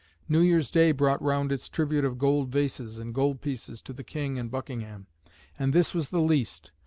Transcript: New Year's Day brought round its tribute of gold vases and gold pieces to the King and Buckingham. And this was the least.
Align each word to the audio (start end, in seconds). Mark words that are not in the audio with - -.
New 0.27 0.39
Year's 0.39 0.71
Day 0.71 0.93
brought 0.93 1.21
round 1.21 1.51
its 1.51 1.69
tribute 1.69 2.03
of 2.03 2.17
gold 2.17 2.49
vases 2.49 2.97
and 2.97 3.13
gold 3.13 3.39
pieces 3.39 3.83
to 3.83 3.93
the 3.93 4.03
King 4.03 4.39
and 4.39 4.49
Buckingham. 4.49 5.05
And 5.59 5.73
this 5.73 5.93
was 5.93 6.09
the 6.09 6.21
least. 6.21 6.71